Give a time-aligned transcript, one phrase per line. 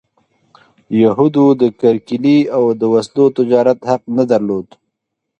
[1.01, 4.67] یهودو د کرکیلې او د وسلو تجارت حق نه درلود.